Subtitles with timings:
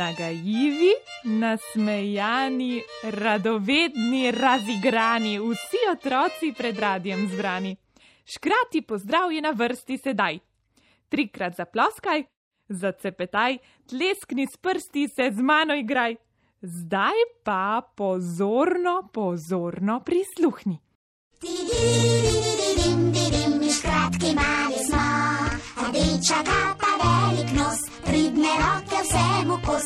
[0.00, 0.92] Nagajivi,
[1.24, 7.76] nasmejani, radovedni, razigrani, vsi otroci pred radijem zbrani.
[8.24, 10.38] Škrati pozdrav je na vrsti sedaj.
[11.08, 12.24] Trikrat zaploskaj,
[12.68, 13.58] zacepetaj,
[13.88, 16.16] tleskni s prsti se z mano igraj.
[16.62, 20.78] Zdaj pa pozorno, pozorno prisluhni.
[23.76, 25.04] Škratki mali smo,
[25.88, 29.84] rdeča kapa, velik nos, pridne roke vsemu kos.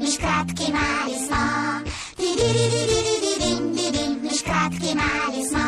[0.00, 1.44] Mi škratki mali smo,
[4.22, 5.66] mi škratki mali smo.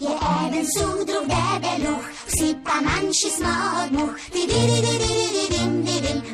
[0.00, 0.12] Je
[0.46, 4.14] eden suh, drug debeluh, vsi pa manjši smo od muh.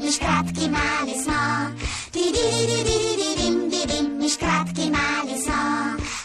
[0.01, 1.40] Mi škratki mali smo,
[4.18, 5.60] mi škratki mali smo.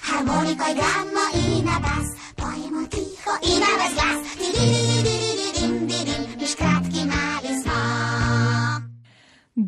[0.07, 3.74] Harmoniko igramo in na bas, pojemo tiho in na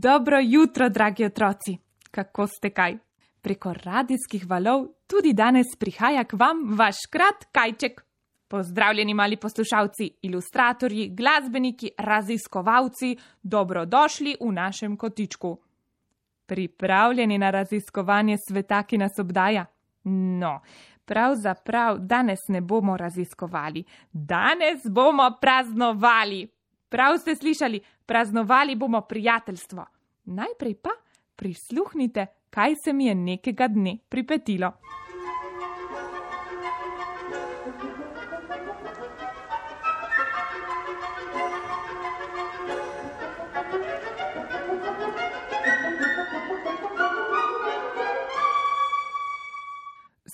[0.08, 1.78] Dobro jutro, dragi otroci.
[2.12, 2.98] Kako ste kaj?
[3.42, 8.06] Preko radijskih valov tudi danes prihaja k vam vaš krat kajček.
[8.48, 15.58] Pozdravljeni mali poslušalci, ilustratorji, glasbeniki, raziskovalci, dobrodošli v našem kotičku.
[16.46, 19.66] Pripravljeni na raziskovanje sveta, ki nas obdaja?
[20.40, 20.62] No,
[21.06, 26.48] pravzaprav danes ne bomo raziskovali, danes bomo praznovali.
[26.90, 29.97] Prav ste slišali, praznovali bomo prijateljstvo.
[30.28, 30.92] Najprej pa
[31.36, 34.72] prisluhnite, kaj se mi je nekega dne pripetilo.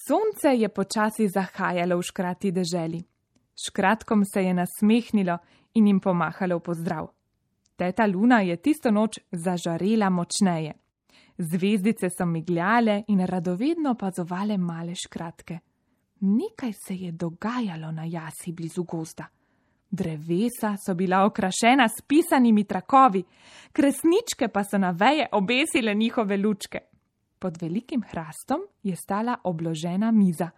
[0.07, 3.03] Sonce je počasi zahajalo v škrati deželi.
[3.67, 5.37] Škratkom se je nasmehnilo
[5.73, 7.22] in jim pomahalo v pozdrav.
[7.75, 10.73] Teta Luna je tisto noč zažarela močneje.
[11.37, 15.59] Zvezdice so migljale in radovedno opazovale male škratke.
[16.19, 19.25] Nekaj se je dogajalo na jasi blizu gozda.
[19.91, 23.23] Drevesa so bila okrašena s pisanimi trakovi,
[23.71, 26.79] kresničke pa so na veje obesile njihove lučke.
[27.39, 30.49] Pod velikim hrastom je stala obložena miza.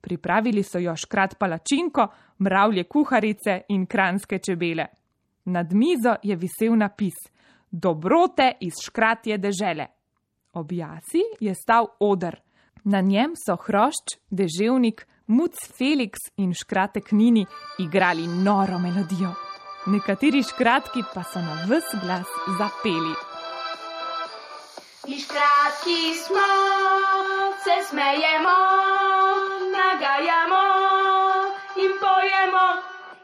[0.00, 2.06] Pripravili so jo škrat palačinko,
[2.38, 4.86] mravlje kuharice in kranske čebele.
[5.48, 7.14] Nad mizo je visel napis:
[7.70, 9.86] Dobrote iz škratje dežele.
[10.52, 12.36] Ob jasi je stal odr.
[12.84, 17.46] Na njem so hrošč, deževnik, muc Felix in škratek Nini
[17.78, 19.32] igrali noro melodijo.
[19.86, 23.14] Nekateri škratki pa so na vs glas zapeli.
[25.08, 26.48] Mi škratki smo,
[27.64, 28.56] se smejemo,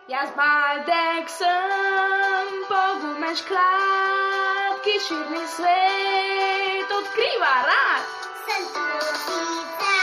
[0.09, 8.11] Jaz baldek sem, pogumen škrat, ki širni svet odkriva rad.
[8.45, 9.95] Sem trosica,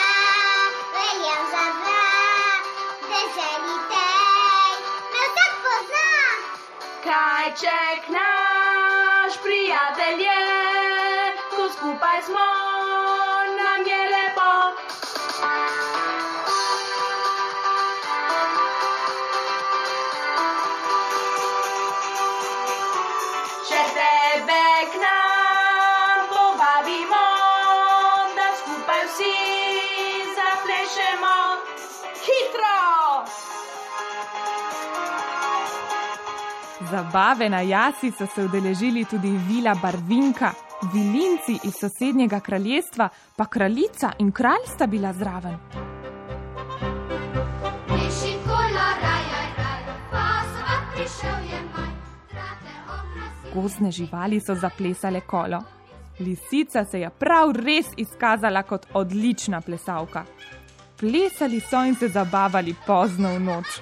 [0.96, 2.74] veljam za vrat,
[3.12, 4.74] deželi tej,
[5.14, 6.10] me vsak pozna.
[7.06, 10.42] Kajček naš prijatelj je,
[11.54, 12.71] ko skupaj smo,
[36.92, 40.52] Zabave na jasi so se udeležili tudi Vila Barvinka,
[40.94, 45.56] vilinci iz sosednjega kraljestva, pa kraljica in kralj sta bila zraven.
[53.54, 55.64] Gozdne živali so zaplesale kolo.
[56.20, 60.26] Lisica se je prav res izkazala kot odlična plesalka.
[61.00, 63.82] Plesali so in se zabavali pozno v noč.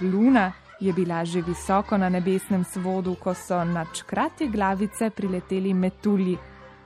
[0.00, 0.52] Luna
[0.84, 6.36] je bila že visoko na nebesnem svodu, ko so nad škrate glavice prileteli metulji,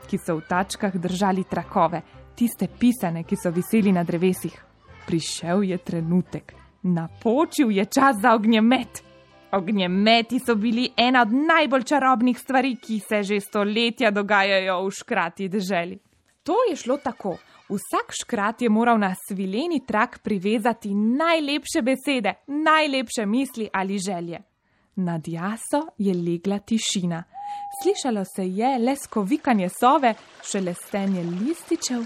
[0.08, 2.02] ki so v tačkah držali trakove,
[2.34, 4.54] tiste pisane, ki so viseli na drevesih.
[5.06, 9.02] Prišel je trenutek, napočil je čas za ognjemet.
[9.52, 15.48] Ognjemeti so bili ena od najbolj čarobnih stvari, ki se že stoletja dogajajo v škrati
[15.48, 15.98] deželi.
[16.44, 17.38] To je šlo tako.
[17.68, 24.38] Vsak škrat je moral na svileni trak privezati najlepše besede, najlepše misli ali želje.
[24.96, 27.24] Nad jaso je legla tišina.
[27.82, 30.14] Slišalo se je le skovikanje sove,
[30.50, 32.02] šelestenje lističev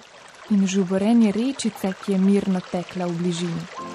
[0.50, 3.92] in žuborenje rečice, ki je mirno tekla v bližini.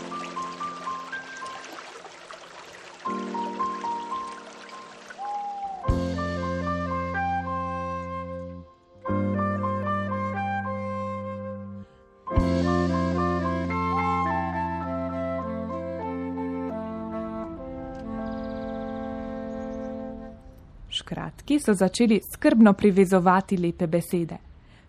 [21.57, 24.37] Škratki so začeli skrbno privezovati lepe besede.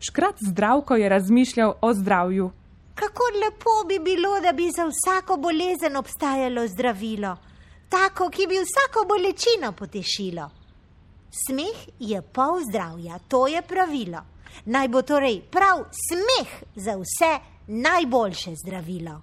[0.01, 2.51] Škrat zdravko je razmišljal o zdravju.
[2.95, 7.37] Kako lepo bi bilo, da bi za vsako bolezen obstajalo zdravilo,
[7.89, 10.51] tako, ki bi vsako bolečino potešilo.
[11.47, 14.21] Smeh je pol zdravja, to je pravilo.
[14.65, 17.33] Naj bo torej prav smeh za vse
[17.67, 19.21] najboljše zdravilo.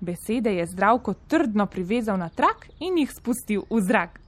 [0.00, 4.20] Besede je zdravko trdno privezal na trak in jih spustil v zrak.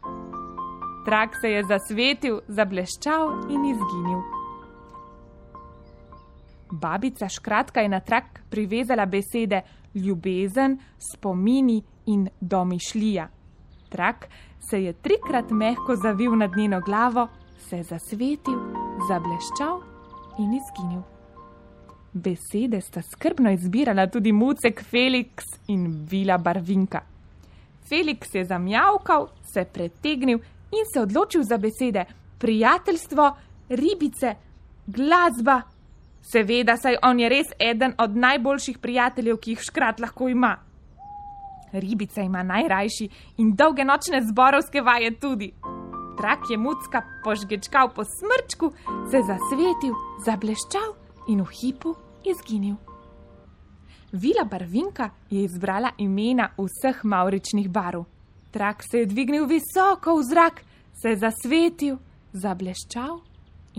[1.05, 4.21] Trak se je zasvetil, zableščal in izginil.
[6.73, 9.63] Babica škratka je na trak privezala besede
[9.95, 10.79] ljubezen,
[11.13, 13.29] spomini in domišljija.
[13.89, 14.29] Trak
[14.71, 17.29] se je trikrat mehko zavil nad njeno glavo,
[17.69, 18.59] se zasvetil,
[19.09, 19.81] zableščal
[20.39, 21.03] in izginil.
[22.13, 27.01] Besede sta skrbno izbirala tudi mucek Felix in Vila Barvinka.
[27.91, 30.39] Felix je zamjavkal, se pretegnil
[30.73, 32.05] in se odločil za besede
[32.39, 33.37] prijateljstvo,
[33.69, 34.35] ribice,
[34.87, 35.61] glasba.
[36.23, 40.57] Seveda, saj on je res eden od najboljših prijateljev, ki jih škrat lahko ima.
[41.73, 43.09] Ribica ima najrajši
[43.39, 45.53] in dolge nočne zborovske vaje tudi.
[46.19, 48.71] Trak je mucka požgečkal po smrčku,
[49.11, 49.95] se zasvetil,
[50.27, 50.95] zableščal
[51.29, 51.95] in v hipu
[52.29, 52.77] izginil.
[54.13, 58.05] Vila Barvinka je izbrala imena vseh mauričnih barv.
[58.53, 60.63] Trak se je dvignil visoko v zrak,
[60.93, 61.97] se zasvetil,
[62.33, 63.21] zableščal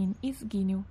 [0.01, 0.81] in izginil.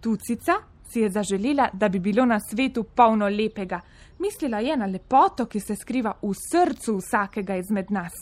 [0.00, 0.56] Tucica
[0.88, 3.80] si je zaželela, da bi bilo na svetu polno lepega.
[4.18, 8.12] Mislila je na lepoto, ki se skriva v srcu vsakega izmed nas.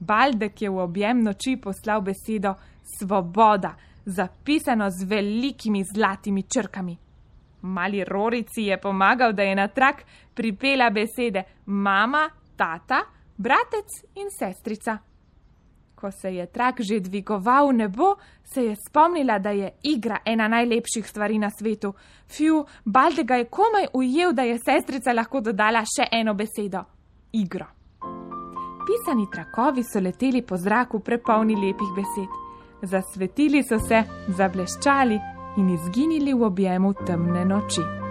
[0.00, 2.54] Baldek je v objem noči poslal besedo
[2.98, 6.96] svoboda, zapisano z velikimi zlatimi črkami.
[7.62, 10.04] Mali Rorici je pomagal, da je na trak
[10.34, 13.02] pripela besede mama, tata,
[13.36, 14.98] bratec in sestrica.
[15.94, 18.14] Ko se je trak že dvigoval v nebo,
[18.44, 21.94] se je spomnila, da je igra ena najlepših stvari na svetu.
[22.28, 26.84] Fju, Baldega je komaj ujel, da je sestrica lahko dodala še eno besedo:
[27.32, 27.66] igro.
[28.86, 32.30] Pisani trakovi so leteli po zraku, prepolni lepih besed.
[32.82, 35.20] Zasvetili so se, zableščali
[35.56, 38.01] in izginili v objemu temne noči.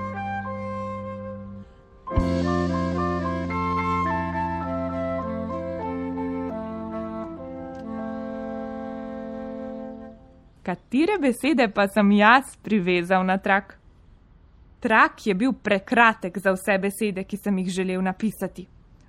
[10.72, 13.74] Katere besede pa sem jaz privezal na trak?
[14.80, 18.64] Trak je bil prekratek za vse besede, ki sem jih želel napisati.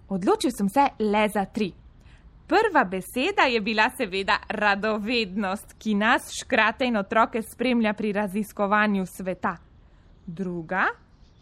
[0.09, 1.71] Odločil sem se le za tri.
[2.51, 9.57] Prva beseda je bila seveda radovednost, ki nas, škrate in otroke, spremlja pri raziskovanju sveta.
[10.27, 10.89] Druga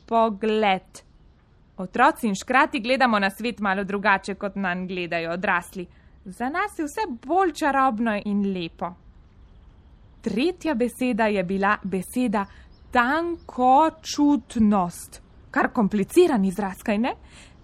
[0.07, 1.05] pogled.
[1.77, 5.87] Otroci in škrati gledamo na svet malo drugače, kot nam gledajo odrasli.
[6.25, 8.95] Za nas je vse bolj čarobno in lepo.
[10.21, 12.47] Tretja beseda je bila beseda
[12.91, 17.15] tankočutnost, kar kompliciran izraz, kaj ne?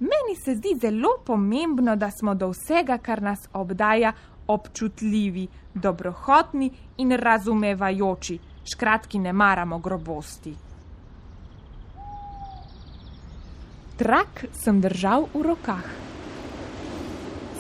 [0.01, 4.13] Meni se zdi zelo pomembno, da smo do vsega, kar nas obdaja,
[4.47, 8.39] občutljivi, dobrohotni in razumevajoči.
[8.73, 10.55] Škratki ne maramo grobosti.
[13.97, 15.85] Trak sem držal v rokah.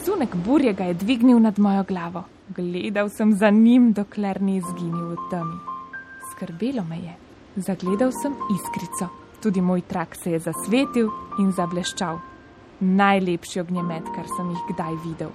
[0.04, 2.35] Sunek burje ga je dvignil nad mojo glavo.
[2.56, 5.56] Gledal sem za njim, dokler ni izginil v temi.
[6.30, 7.16] Skrbelo me je.
[7.56, 9.08] Zagledal sem iskrico.
[9.42, 12.16] Tudi moj trak se je zasvetil in zableščal.
[12.80, 15.34] Najlepši ognjemet, kar sem jih kdaj videl.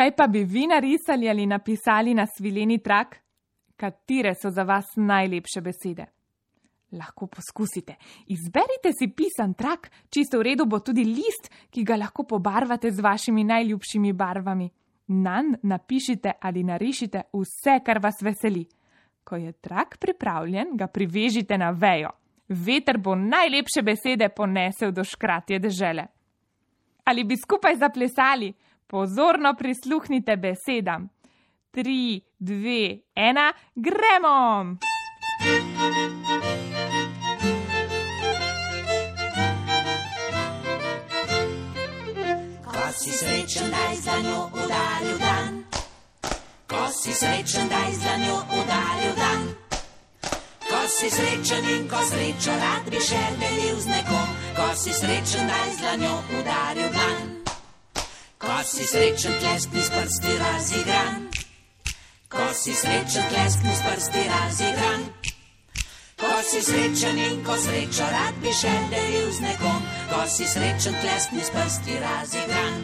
[0.00, 3.16] Kaj pa bi vi narisali ali napisali na svileni trak?
[3.76, 6.06] Katere so za vas najlepše besede?
[6.92, 7.94] Lahko poskusite.
[8.26, 13.00] Izberite si pisan trak, čisto v redu bo tudi list, ki ga lahko pobarvate z
[13.00, 14.70] vašimi najljubšimi barvami.
[15.08, 18.64] Nan napišite ali narišite vse, kar vas veseli.
[19.24, 22.14] Ko je trak pripravljen, ga privežite na vejo.
[22.48, 26.06] Veter bo najlepše besede ponesel do škratje dežele.
[27.04, 28.54] Ali bi skupaj zaplesali?
[28.90, 31.08] Pozorno prisluhnite besedam.
[31.70, 34.74] Tri, dve, ena, gremo!
[42.64, 45.64] Ko si srečen, daj za njo udaril dan.
[46.66, 49.42] Ko si srečen, daj za njo udaril dan.
[50.66, 54.28] Ko si srečen in ko srečo rad bi še delil z nekom,
[54.58, 57.39] ko si srečen, daj za njo udaril dan.
[58.60, 61.32] Ko si srečen, kleskni s prsti razigran.
[62.28, 65.00] Ko si srečen, kleskni s prsti razigran.
[66.20, 69.80] Ko si srečen in ko srečo rad bi še delil z nekom,
[70.12, 72.76] ko si srečen, kleskni s prsti razigran.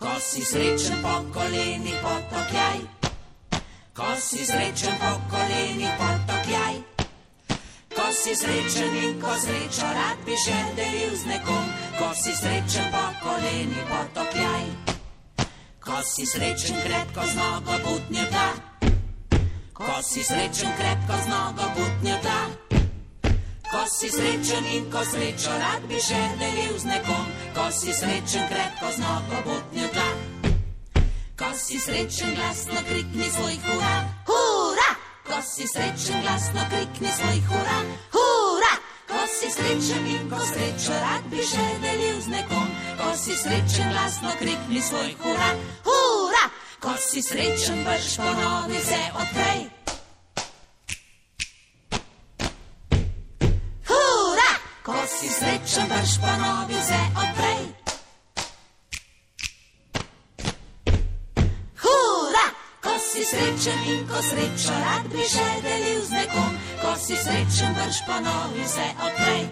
[0.00, 2.80] Ko si srečen po koleni potokljaj,
[3.92, 6.23] ko si srečen po koleni potokljaj.
[8.14, 11.66] Si srečen in ko srečo rad bi še delil z nekom,
[11.98, 14.64] ko si srečen po koleni potokljaj.
[15.82, 18.46] Ko si srečen krepko z nogo butnje ta,
[19.74, 22.38] ko si srečen krepko z nogo butnje ta.
[23.72, 27.26] Ko si srečen in ko srečo rad bi še delil z nekom,
[27.58, 30.08] ko si srečen krepko z nogo butnje ta.
[31.34, 33.96] Ko si srečen glasno krikni svoj hura,
[34.30, 34.83] hura!
[35.44, 37.78] Si srečen glasno krikni svoj hura,
[38.12, 38.74] hura!
[39.08, 43.92] Ko si srečen in ko srečo rad bi še delil z nekom, ko si srečen
[43.92, 45.50] glasno krikni svoj hura,
[45.84, 46.44] hura!
[46.80, 49.60] Ko si srečen brž ponovi se odprej.
[53.92, 54.50] Hura!
[54.82, 57.33] Ko si srečen brž ponovi se odprej.
[63.34, 68.64] Srečen in ko srečo rad bi še delil z nekom, ko si srečen brž ponovi
[68.68, 69.42] se odprej.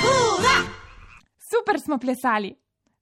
[0.00, 0.56] Hura!
[1.36, 2.54] Super smo plesali.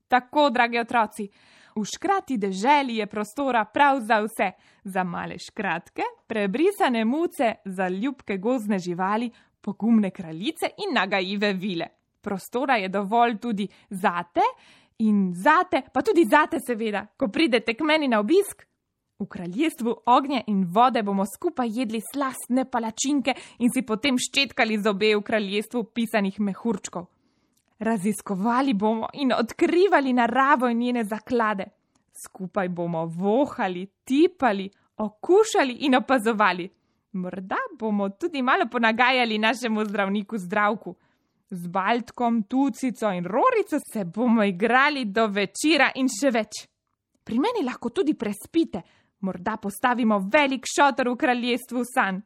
[0.09, 1.29] Tako, dragi otroci,
[1.75, 4.53] v škrati deželi je prostora prav za vse.
[4.85, 11.87] Za male škratke, prebrisane muce, za ljubke gozne živali, pogumne kraljice in nagajive vile.
[12.21, 14.45] Prostora je dovolj tudi zate
[14.99, 18.67] in zate, pa tudi zate, seveda, ko pridete k meni na obisk.
[19.19, 25.13] V kraljestvu ognja in vode bomo skupaj jedli slastne palačinke in si potem ščetkali zobe
[25.15, 27.07] v kraljestvu pisanih mehurčkov.
[27.79, 31.69] Raziskovali bomo in odkrivali naravo in njene zaklade.
[32.25, 36.69] Skupaj bomo vohali, tipali, okušali in opazovali.
[37.13, 40.97] Morda bomo tudi malo ponagajali našemu zdravniku zdravku.
[41.55, 46.65] Z Baltkom, Tucico in Rorico se bomo igrali do večera in še več.
[47.25, 48.83] Pri meni lahko tudi prespite,
[49.23, 52.21] morda postavimo velik šotor v kraljestvu san.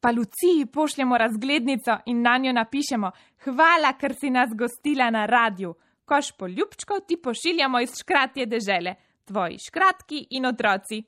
[0.00, 3.10] Pa Luciji pošljemo razglednico in na njo napišemo:
[3.44, 5.74] Hvala, ker si nas gostila na radiju.
[6.04, 11.02] Koš poljubčkov ti pošiljamo iz škratje dežele, tvoji škratki in otroci.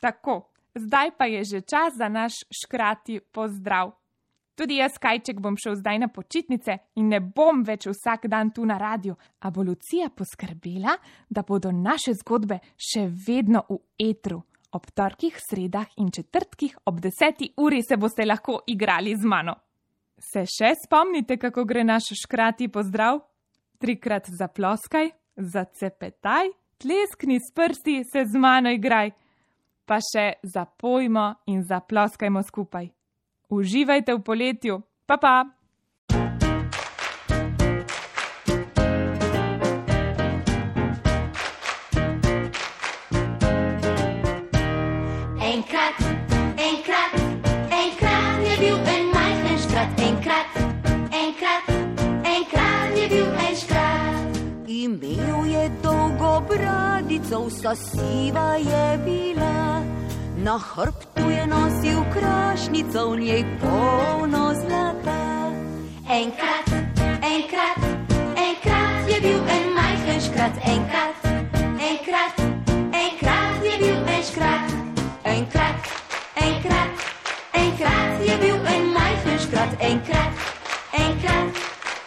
[0.00, 3.92] Tako, zdaj pa je že čas za naš škrati pozdrav.
[4.60, 8.66] Tudi jaz, kajček, bom šel zdaj na počitnice in ne bom več vsak dan tu
[8.68, 10.98] na radiju, a bo Lucija poskrbela,
[11.30, 13.78] da bodo naše zgodbe še vedno v
[14.10, 14.42] etru.
[14.76, 19.56] Ob torkih, sredah in četrtkih ob deseti uri se boste lahko igrali z mano.
[20.20, 23.22] Se še spomnite, kako gre naš škrati pozdrav?
[23.80, 29.10] Trikrat zaploskaj, zacepetaj, tleskni s prsti, se z mano igraj.
[29.90, 32.92] Pa še zapojmo in zaploskajmo skupaj.
[33.50, 35.32] Uživajte v poletju, pa pa!
[45.42, 45.98] Enkrat,
[46.54, 47.16] enkrat,
[47.74, 50.60] enkrat je bil en majhen škrat, enkrat,
[51.10, 51.72] enkrat,
[52.36, 54.38] enkrat je bil en škrat.
[54.70, 59.19] Imel je dolgo bradico, vsa siva je bila.
[60.40, 65.52] Na hrbtu je nosil krašnico, v njej polno zlata.
[66.08, 66.64] Enkrat,
[67.20, 67.80] enkrat,
[68.40, 71.16] enkrat je bil en majhen škrat, enkrat,
[71.76, 72.34] enkrat,
[72.88, 74.68] enkrat je bil en škrat.
[75.28, 75.76] Enkrat,
[76.40, 76.92] enkrat,
[77.52, 80.32] enkrat je bil en majhen škrat, enkrat,
[80.96, 81.48] enkrat,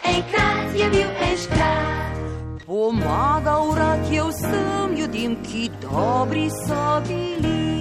[0.02, 2.18] enkrat je bil en škrat.
[2.66, 7.73] Pomagal rad je vsem ljudem, ki dobri so bili.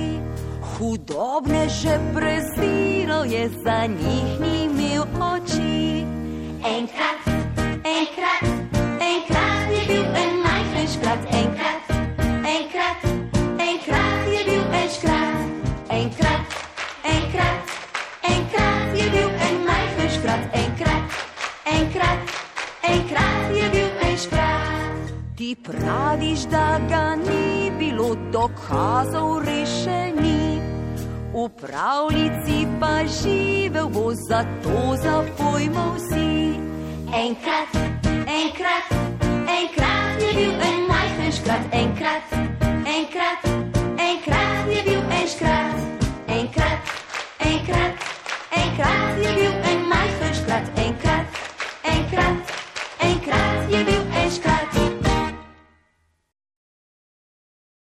[0.74, 6.02] Hudobne že preziral je, za njih ni imel oči.
[6.66, 7.22] Enkrat,
[7.86, 8.44] enkrat,
[8.98, 11.84] enkrat je bil en majhen škrat, enkrat,
[12.42, 13.00] enkrat,
[13.62, 15.46] enkrat je bil en škrat.
[15.94, 16.44] Enkrat,
[17.06, 17.62] enkrat,
[18.24, 21.04] enkrat je bil en majhen škrat, enkrat,
[21.70, 22.20] enkrat,
[22.82, 25.02] enkrat je bil en škrat.
[25.38, 30.53] Ti praviš, da ga ni bilo dokazov rešeni.
[31.34, 36.62] V pravljici pa živel bo, zato zapojmo vsi.
[37.10, 37.74] Enkrat,
[38.30, 38.86] enkrat,
[39.50, 42.24] enkrat je bil en majhen škrat, enkrat,
[42.86, 43.42] enkrat,
[43.98, 45.78] enkrat je bil en škrat,
[46.30, 46.80] enkrat,
[47.42, 47.94] enkrat,
[48.54, 50.83] enkrat je bil en majhen škrat.